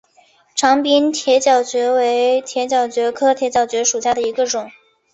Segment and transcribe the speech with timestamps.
[0.55, 4.71] 长柄铁角蕨为铁角蕨科铁角蕨属下的一个种。